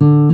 [0.00, 0.32] Hello,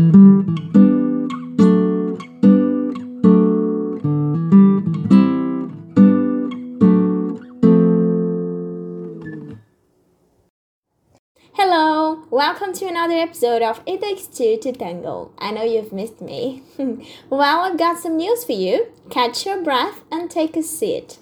[12.31, 15.33] welcome to another episode of It Takes Two to Tango.
[15.37, 16.63] I know you've missed me.
[17.29, 18.93] well, I've got some news for you.
[19.11, 21.19] Catch your breath and take a seat.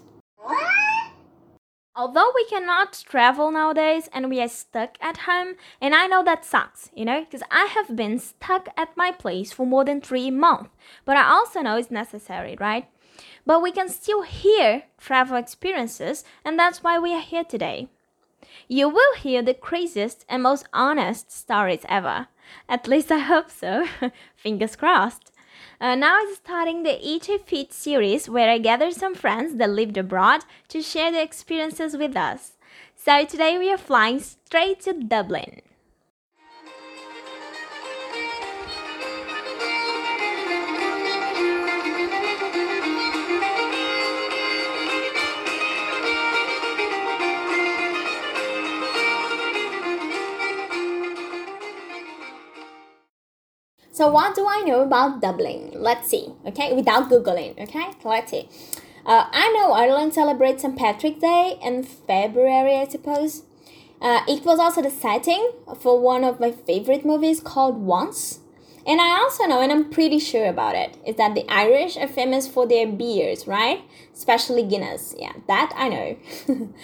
[1.97, 6.45] Although we cannot travel nowadays and we are stuck at home, and I know that
[6.45, 10.29] sucks, you know, because I have been stuck at my place for more than three
[10.33, 10.71] months,
[11.05, 12.89] but I also know it's necessary, right?
[13.47, 17.89] But we can still hear travel experiences, and that's why we are here today.
[18.67, 22.27] You will hear the craziest and most honest stories ever.
[22.69, 23.87] At least I hope so.
[24.37, 25.31] Fingers crossed.
[25.81, 29.97] Uh, now is starting the Eat Fit series where I gather some friends that lived
[29.97, 32.53] abroad to share their experiences with us.
[32.97, 35.61] So today we are flying straight to Dublin.
[53.95, 55.71] So what do I know about Dublin?
[55.73, 56.27] Let's see.
[56.45, 57.57] Okay, without googling.
[57.63, 58.49] Okay, let's see.
[59.07, 60.77] Uh, I know Ireland celebrates St.
[60.77, 63.45] Patrick's Day in February, I suppose.
[64.03, 68.41] Uh, it was also the setting for one of my favorite movies called Once.
[68.85, 72.09] And I also know, and I'm pretty sure about it, is that the Irish are
[72.09, 73.83] famous for their beers, right?
[74.13, 75.15] Especially Guinness.
[75.17, 76.17] Yeah, that I know.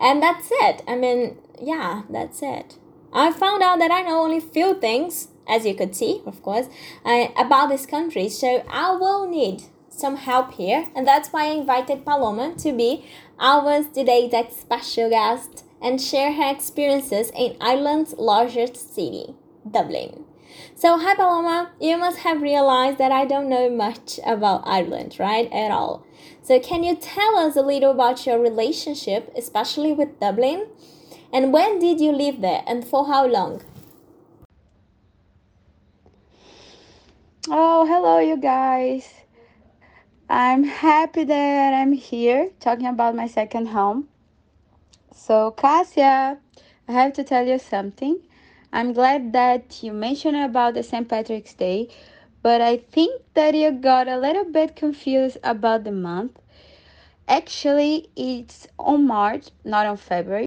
[0.00, 0.82] and that's it.
[0.88, 2.78] I mean, yeah, that's it.
[3.12, 6.68] I found out that I know only few things as you could see, of course,
[7.04, 8.28] uh, about this country.
[8.28, 13.04] So I will need some help here, and that's why I invited Paloma to be
[13.38, 19.34] our today's special guest and share her experiences in Ireland's largest city,
[19.70, 20.24] Dublin.
[20.76, 25.50] So, hi Paloma, you must have realized that I don't know much about Ireland, right?
[25.52, 26.06] At all.
[26.42, 30.66] So, can you tell us a little about your relationship, especially with Dublin?
[31.32, 33.62] And when did you live there and for how long?
[37.50, 39.06] Oh, hello, you guys.
[40.30, 44.08] I'm happy that I'm here talking about my second home.
[45.14, 46.38] So, Cassia,
[46.88, 48.18] I have to tell you something.
[48.72, 51.06] I'm glad that you mentioned about the St.
[51.06, 51.90] Patrick's Day,
[52.40, 56.38] but I think that you got a little bit confused about the month.
[57.28, 60.46] Actually, it's on March, not on February.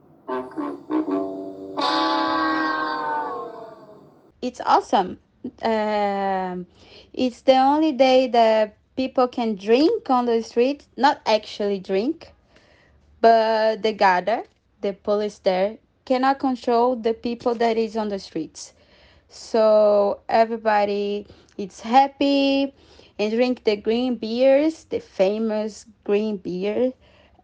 [4.42, 5.20] It's awesome
[5.64, 6.68] um,
[7.14, 12.34] it's the only day that people can drink on the street, not actually drink,
[13.22, 14.44] but they gather.
[14.82, 18.74] The police there cannot control the people that is on the streets.
[19.30, 21.28] So everybody
[21.58, 22.74] is happy
[23.20, 26.94] and drink the green beers, the famous green beer.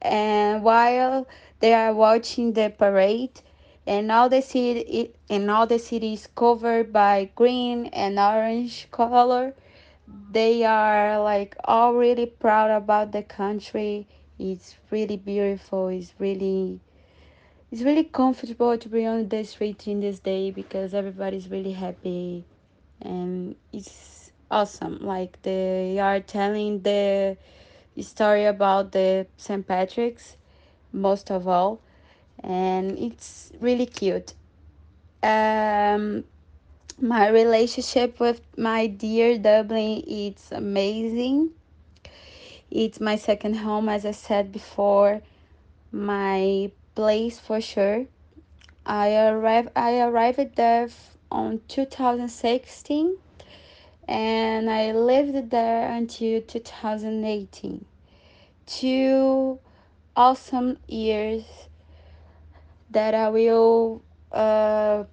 [0.01, 1.27] And while
[1.59, 3.41] they are watching the parade,
[3.85, 9.53] and all the city and all the city is covered by green and orange color
[10.31, 14.07] they are like all really proud about the country.
[14.39, 15.87] It's really beautiful.
[15.89, 16.79] It's really
[17.71, 22.45] it's really comfortable to be on the street in this day because everybody's really happy.
[23.01, 24.99] And it's awesome.
[25.01, 27.37] Like they are telling the
[28.01, 30.37] story about the st patrick's
[30.91, 31.79] most of all
[32.43, 34.33] and it's really cute.
[35.21, 36.25] Um,
[36.99, 41.51] my relationship with my dear Dublin it's amazing.
[42.69, 45.21] It's my second home, as I said before,
[45.91, 48.05] my place for sure.
[48.85, 50.89] I arrived I arrived there
[51.31, 53.17] on 2016
[54.07, 57.85] and I lived there until 2018.
[58.65, 59.59] Two
[60.15, 61.43] awesome years
[62.93, 65.03] that I will uh,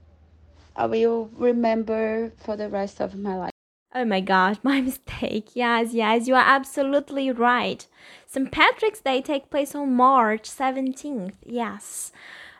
[0.77, 3.51] I will remember for the rest of my life.
[3.93, 5.51] Oh my gosh, my mistake.
[5.55, 7.87] Yes, yes, you are absolutely right.
[8.27, 8.51] St.
[8.53, 11.33] Patrick's Day take place on March 17th.
[11.45, 12.13] Yes.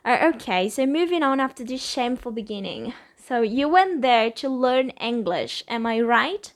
[0.03, 2.93] Uh, okay, so moving on after this shameful beginning.
[3.15, 6.51] So you went there to learn English, am I right?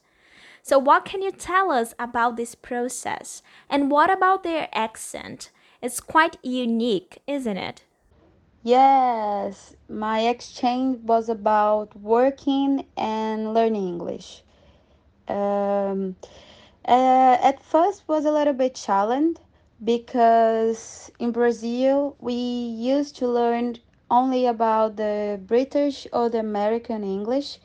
[0.62, 3.44] So what can you tell us about this process?
[3.70, 5.52] And what about their accent?
[5.82, 7.84] It's quite unique, isn't it?
[8.66, 14.44] Yes, my exchange was about working and learning English.
[15.28, 16.18] Um,
[16.88, 19.40] uh, at first was a little bit challenged
[19.84, 23.78] because in Brazil we used to learn
[24.12, 27.60] only about the British or the American English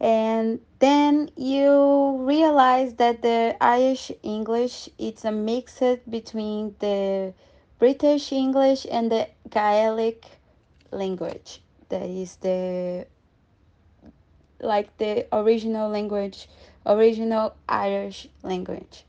[0.00, 5.80] and then you realize that the Irish English it's a mix
[6.10, 7.32] between the
[7.78, 10.24] British English and the Gaelic
[10.90, 11.60] language.
[11.90, 13.06] That is the
[14.60, 16.48] like the original language,
[16.86, 19.04] original Irish language,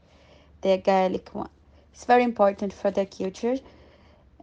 [0.62, 1.50] the Gaelic one.
[1.94, 3.58] It's very important for the culture.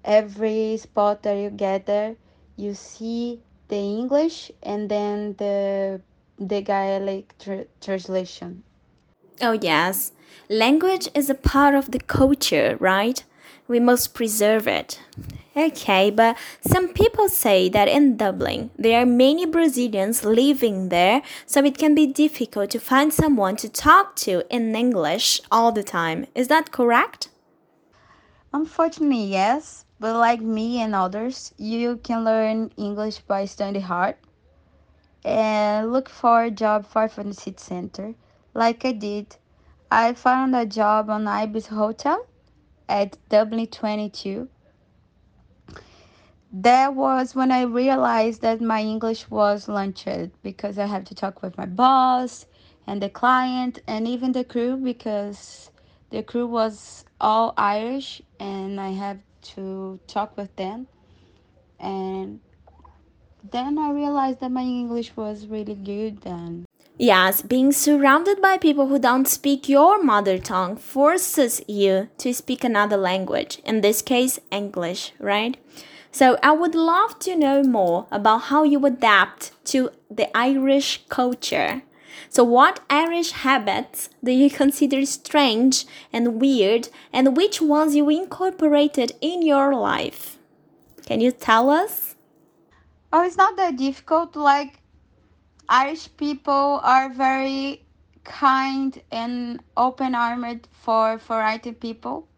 [0.04, 2.16] Every spot that you get there,
[2.56, 6.00] you see the English and then the
[6.38, 8.62] the Gaelic tr- translation.
[9.42, 10.12] Oh, yes.
[10.48, 13.22] Language is a part of the culture, right?
[13.68, 15.00] We must preserve it.
[15.56, 21.64] Okay, but some people say that in Dublin there are many Brazilians living there, so
[21.64, 26.26] it can be difficult to find someone to talk to in English all the time.
[26.34, 27.30] Is that correct?
[28.52, 34.16] Unfortunately, yes, but like me and others, you can learn English by studying hard
[35.24, 38.14] and look for a job far from the city center,
[38.54, 39.36] like I did.
[39.90, 42.24] I found a job on Ibis Hotel
[42.90, 44.48] at Dublin 22.
[46.52, 51.42] That was when I realized that my English was launched because I had to talk
[51.42, 52.46] with my boss
[52.88, 55.70] and the client and even the crew because
[56.10, 59.22] the crew was all Irish and I had
[59.54, 60.88] to talk with them.
[61.78, 62.40] And
[63.48, 66.66] then I realized that my English was really good and
[67.02, 72.62] Yes, being surrounded by people who don't speak your mother tongue forces you to speak
[72.62, 75.56] another language, in this case, English, right?
[76.12, 81.80] So, I would love to know more about how you adapt to the Irish culture.
[82.28, 89.12] So, what Irish habits do you consider strange and weird, and which ones you incorporated
[89.22, 90.36] in your life?
[91.06, 92.14] Can you tell us?
[93.12, 94.36] oh, it's not that difficult.
[94.36, 94.79] Like
[95.70, 97.84] Irish people are very
[98.24, 102.28] kind and open armed for variety people.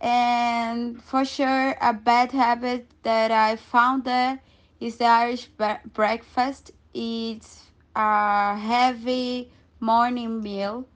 [0.00, 4.40] And for sure, a bad habit that I found there
[4.80, 6.70] is the Irish bre- breakfast.
[6.94, 7.64] It's
[7.94, 9.50] a heavy
[9.80, 10.88] morning meal.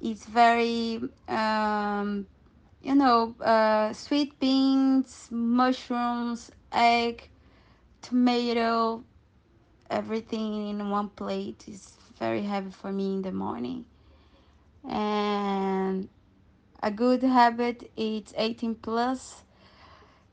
[0.00, 2.26] It's very, um,
[2.82, 7.28] you know, uh, sweet beans, mushrooms, egg,
[8.02, 9.04] tomato,
[9.90, 13.84] everything in one plate is very heavy for me in the morning.
[14.88, 16.08] And
[16.82, 19.42] a good habit is 18 plus.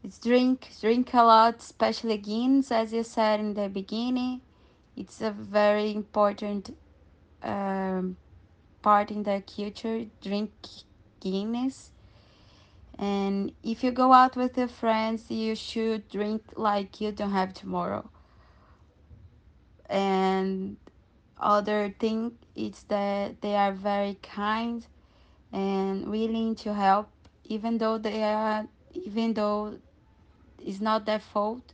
[0.03, 4.41] It's drink drink a lot, especially Guinness, as you said in the beginning.
[4.95, 6.75] It's a very important
[7.41, 8.17] um,
[8.81, 10.05] part in the culture.
[10.21, 10.51] Drink
[11.19, 11.91] Guinness.
[12.97, 17.53] And if you go out with your friends, you should drink like you don't have
[17.53, 18.09] tomorrow.
[19.89, 20.77] And
[21.39, 24.85] other thing is that they are very kind
[25.51, 27.09] and willing to help
[27.45, 29.77] even though they are even though
[30.59, 31.73] it's not their fault.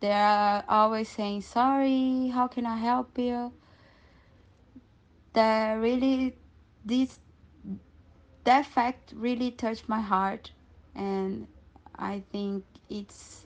[0.00, 3.52] They are always saying sorry how can i help you?
[5.32, 6.36] That really
[6.84, 7.18] this
[8.44, 10.52] that fact really touched my heart.
[10.94, 11.48] And
[11.96, 13.43] i think it's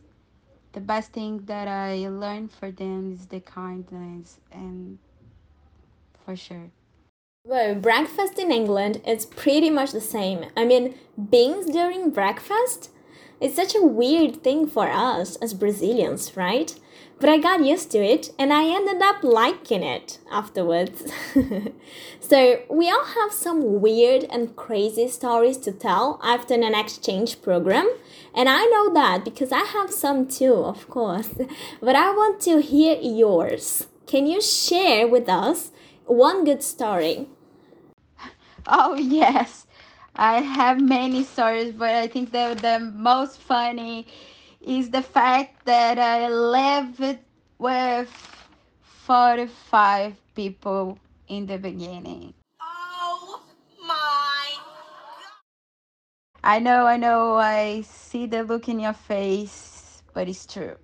[0.72, 4.98] the best thing that i learned for them is the kindness and
[6.24, 6.70] for sure
[7.44, 10.40] Well, breakfast in England is pretty much the same.
[10.54, 10.94] I mean,
[11.30, 12.90] beans during breakfast?
[13.40, 16.74] It's such a weird thing for us as Brazilians, right?
[17.20, 21.04] But I got used to it and I ended up liking it afterwards.
[22.20, 27.88] so, we all have some weird and crazy stories to tell after an exchange program.
[28.38, 31.30] And I know that because I have some too, of course.
[31.82, 33.88] But I want to hear yours.
[34.06, 35.72] Can you share with us
[36.06, 37.26] one good story?
[38.66, 39.66] Oh yes,
[40.14, 42.78] I have many stories, but I think the the
[43.10, 44.06] most funny
[44.60, 47.18] is the fact that I lived
[47.58, 48.10] with
[49.06, 52.37] forty five people in the beginning.
[56.48, 60.76] I know, I know, I see the look in your face, but it's true.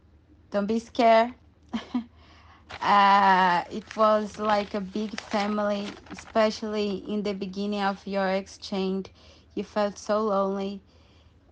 [0.51, 1.35] Don't be scared.
[2.81, 9.11] uh, it was like a big family, especially in the beginning of your exchange.
[9.55, 10.83] You felt so lonely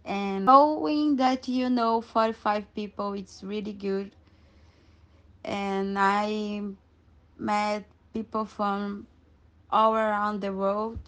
[0.04, 4.16] and knowing that you know 45 people it's really good
[5.44, 6.62] and i
[7.38, 9.06] met people from
[9.70, 10.98] all around the world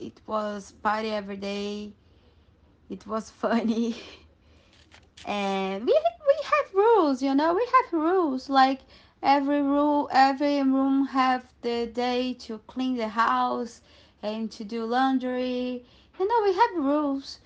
[0.00, 1.92] it was party every day
[2.90, 3.96] it was funny
[5.26, 5.92] and we
[6.28, 7.54] we have rules, you know.
[7.54, 8.80] We have rules like
[9.22, 13.80] every rule, every room have the day to clean the house
[14.22, 15.84] and to do laundry.
[16.18, 17.40] You know, we have rules.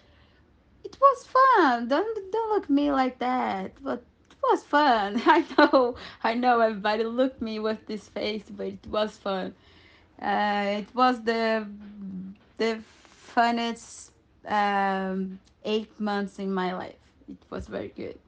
[0.85, 1.89] It was fun.
[1.89, 3.73] Don't don't look me like that.
[3.83, 5.21] But it was fun.
[5.27, 5.97] I know.
[6.23, 9.55] I know everybody looked me with this face, but it was fun.
[10.21, 11.67] Uh, it was the
[12.57, 12.81] the
[13.35, 14.11] funnest
[14.47, 16.95] um, eight months in my life.
[17.29, 18.19] It was very good.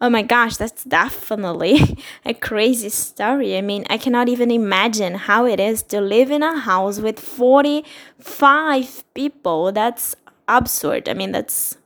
[0.00, 3.56] Oh my gosh, that's definitely a crazy story.
[3.56, 7.20] I mean, I cannot even imagine how it is to live in a house with
[7.20, 9.72] 45 people.
[9.72, 10.16] That's
[10.48, 11.08] absurd.
[11.08, 11.78] I mean, that's.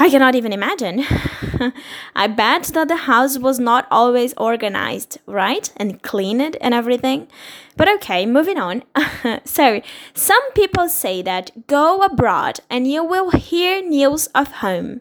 [0.00, 1.04] I cannot even imagine.
[2.14, 5.70] I bet that the house was not always organized, right?
[5.76, 7.26] And cleaned and everything.
[7.76, 8.84] But okay, moving on.
[9.44, 9.82] so,
[10.14, 15.00] some people say that go abroad and you will hear news of home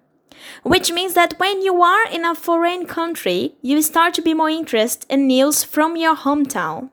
[0.63, 4.49] which means that when you are in a foreign country, you start to be more
[4.49, 6.89] interested in news from your hometown.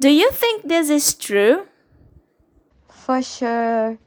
[0.00, 1.66] Do you think this is true?
[2.88, 3.98] For sure.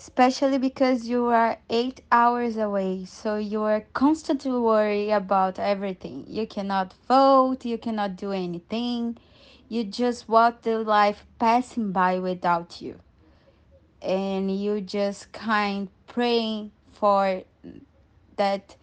[0.00, 6.24] Especially because you are eight hours away, so you are constantly worried about everything.
[6.26, 9.18] You cannot vote, you cannot do anything.
[9.68, 12.98] You just watch the life passing by without you.
[14.00, 17.42] And you just kind praying for
[18.36, 18.76] that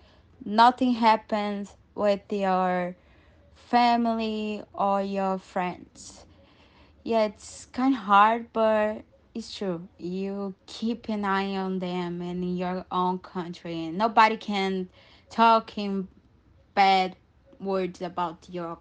[0.46, 2.96] nothing happens with your
[3.56, 6.28] family or your friends.
[7.04, 9.02] Yeah, it's kind of hard, but
[9.38, 9.88] it's true.
[10.00, 14.90] You keep an eye on them and in your own country, and nobody can
[15.30, 16.08] talk in
[16.74, 17.16] bad
[17.60, 18.80] words about your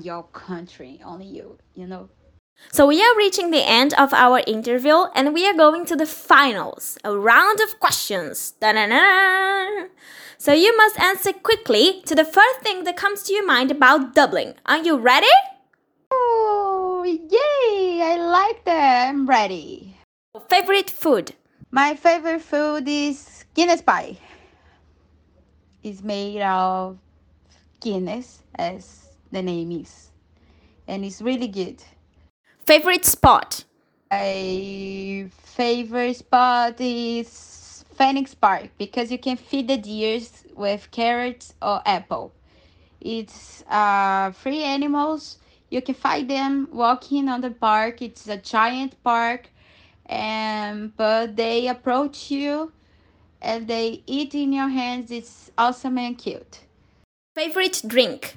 [0.00, 1.00] your country.
[1.04, 2.08] Only you, you know.
[2.72, 6.06] So we are reaching the end of our interview and we are going to the
[6.06, 8.54] finals, a round of questions.
[8.60, 9.88] Da-da-da.
[10.38, 14.14] So you must answer quickly to the first thing that comes to your mind about
[14.14, 14.54] Dublin.
[14.64, 15.36] Are you ready?
[17.06, 18.02] Yay!
[18.02, 19.08] I like that.
[19.08, 19.96] I'm ready.
[20.48, 21.34] Favorite food?
[21.70, 24.18] My favorite food is Guinness pie.
[25.84, 26.98] It's made of
[27.80, 30.10] Guinness, as the name is,
[30.88, 31.80] and it's really good.
[32.66, 33.62] Favorite spot?
[34.10, 41.82] My favorite spot is Phoenix Park because you can feed the deers with carrots or
[41.86, 42.32] apple.
[43.00, 45.38] It's uh, free animals.
[45.70, 48.02] You can find them walking on the park.
[48.02, 49.50] It's a giant park,
[50.06, 52.72] and but they approach you
[53.42, 55.10] and they eat in your hands.
[55.10, 56.60] It's awesome and cute.
[57.34, 58.36] Favorite drink?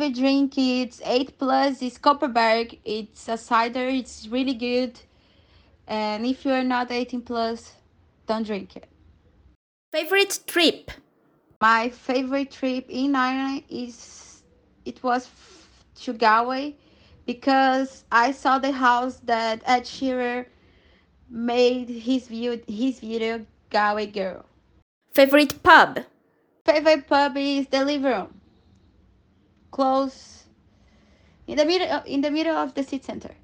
[0.00, 2.78] favorite drink it's 8 plus it's Kopparberg.
[2.86, 4.98] it's a cider it's really good
[5.86, 7.74] and if you're not 18 plus
[8.26, 8.88] don't drink it
[9.92, 10.90] favorite trip
[11.60, 14.42] my favorite trip in Ireland is
[14.86, 15.28] it was
[16.04, 16.76] to Galway
[17.26, 20.46] because I saw the house that Ed Sheeran
[21.28, 24.44] made his view his video Galway Girl.
[25.12, 26.00] Favorite pub?
[26.64, 28.40] Favorite pub is the living room
[29.70, 30.44] close
[31.46, 33.34] in the middle uh, in the middle of the city center.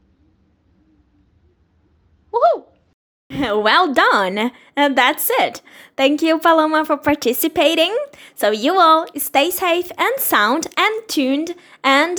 [2.32, 2.64] Woohoo!
[3.62, 4.52] Well done.
[4.76, 5.62] And that's it.
[5.96, 7.96] Thank you, Paloma, for participating.
[8.34, 12.18] So, you all stay safe and sound and tuned, and